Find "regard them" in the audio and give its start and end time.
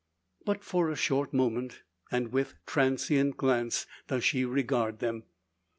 4.45-5.25